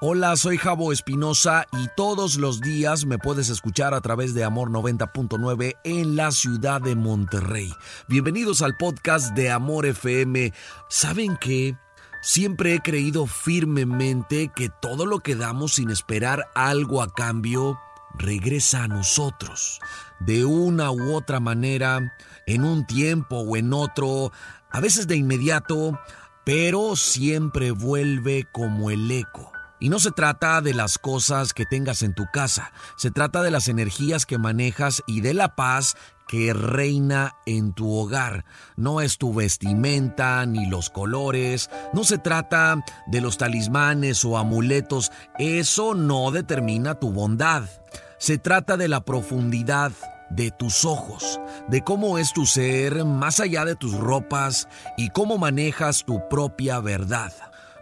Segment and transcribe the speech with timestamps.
[0.00, 4.70] Hola, soy Jabo Espinosa y todos los días me puedes escuchar a través de Amor
[4.70, 7.72] 90.9 en la ciudad de Monterrey.
[8.08, 10.52] Bienvenidos al podcast de Amor FM.
[10.88, 11.78] ¿Saben qué?
[12.22, 17.78] Siempre he creído firmemente que todo lo que damos sin esperar algo a cambio
[18.14, 19.78] regresa a nosotros.
[20.18, 22.16] De una u otra manera,
[22.48, 24.32] en un tiempo o en otro,
[24.70, 26.00] a veces de inmediato,
[26.42, 29.53] pero siempre vuelve como el eco.
[29.84, 33.50] Y no se trata de las cosas que tengas en tu casa, se trata de
[33.50, 35.94] las energías que manejas y de la paz
[36.26, 38.46] que reina en tu hogar.
[38.76, 45.12] No es tu vestimenta ni los colores, no se trata de los talismanes o amuletos,
[45.38, 47.68] eso no determina tu bondad.
[48.16, 49.92] Se trata de la profundidad
[50.30, 54.66] de tus ojos, de cómo es tu ser más allá de tus ropas
[54.96, 57.34] y cómo manejas tu propia verdad.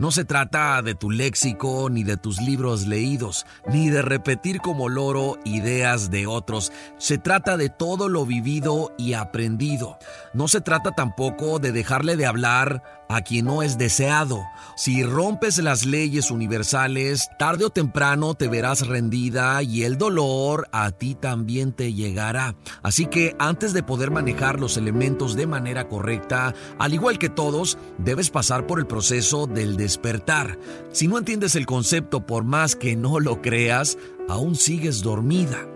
[0.03, 4.89] No se trata de tu léxico, ni de tus libros leídos, ni de repetir como
[4.89, 6.73] loro ideas de otros.
[6.99, 9.99] Se trata de todo lo vivido y aprendido.
[10.35, 14.43] No se trata tampoco de dejarle de hablar a quien no es deseado.
[14.77, 20.91] Si rompes las leyes universales, tarde o temprano te verás rendida y el dolor a
[20.91, 22.55] ti también te llegará.
[22.83, 27.79] Así que antes de poder manejar los elementos de manera correcta, al igual que todos,
[27.99, 30.59] debes pasar por el proceso del despertar.
[30.93, 35.72] Si no entiendes el concepto por más que no lo creas, aún sigues dormida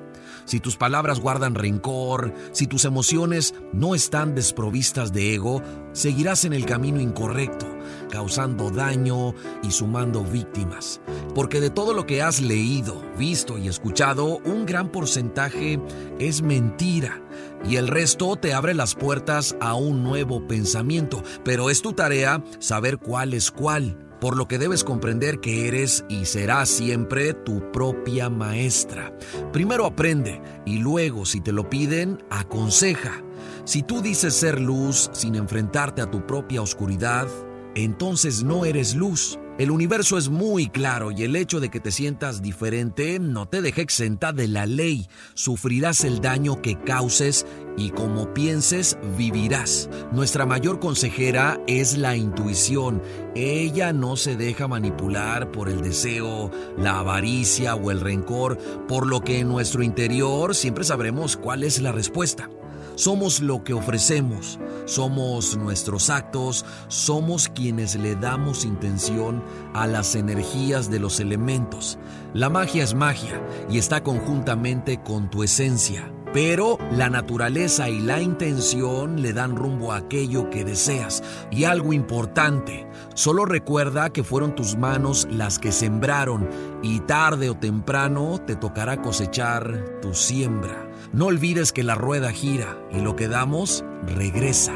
[0.47, 5.61] si tus palabras guardan rencor, si tus emociones no están desprovistas de ego,
[5.93, 7.67] seguirás en el camino incorrecto,
[8.11, 11.01] causando daño y sumando víctimas.
[11.35, 15.81] Porque de todo lo que has leído, visto y escuchado, un gran porcentaje
[16.21, 17.21] es mentira.
[17.69, 21.23] Y el resto te abre las puertas a un nuevo pensamiento.
[21.45, 26.05] Pero es tu tarea saber cuál es cuál por lo que debes comprender que eres
[26.09, 29.13] y serás siempre tu propia maestra.
[29.53, 33.23] Primero aprende y luego, si te lo piden, aconseja.
[33.65, 37.27] Si tú dices ser luz sin enfrentarte a tu propia oscuridad,
[37.77, 39.39] entonces no eres luz.
[39.59, 43.63] El universo es muy claro y el hecho de que te sientas diferente no te
[43.63, 45.09] deja exenta de la ley.
[45.33, 47.47] Sufrirás el daño que causes
[47.79, 49.89] y como pienses, vivirás.
[50.13, 53.03] Nuestra mayor consejera es la intuición.
[53.35, 59.23] Ella no se deja manipular por el deseo, la avaricia o el rencor, por lo
[59.23, 62.51] que en nuestro interior siempre sabremos cuál es la respuesta.
[62.97, 70.91] Somos lo que ofrecemos, somos nuestros actos, somos quienes le damos intención a las energías
[70.91, 71.99] de los elementos.
[72.33, 76.11] La magia es magia y está conjuntamente con tu esencia.
[76.37, 81.23] Pero la naturaleza y la intención le dan rumbo a aquello que deseas.
[81.51, 86.47] Y algo importante, solo recuerda que fueron tus manos las que sembraron
[86.83, 90.91] y tarde o temprano te tocará cosechar tu siembra.
[91.11, 94.75] No olvides que la rueda gira y lo que damos regresa.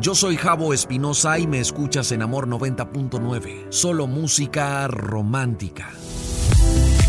[0.00, 5.90] Yo soy Jabo Espinosa y me escuchas en Amor 90.9, solo música romántica.